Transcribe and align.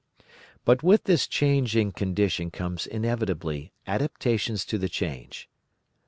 "But 0.65 0.81
with 0.81 1.03
this 1.03 1.27
change 1.27 1.75
in 1.75 1.91
condition 1.91 2.49
comes 2.49 2.87
inevitably 2.87 3.71
adaptations 3.85 4.65
to 4.65 4.79
the 4.79 4.89
change. 4.89 5.47